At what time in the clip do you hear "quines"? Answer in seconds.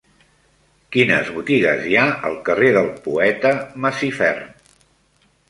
0.95-1.29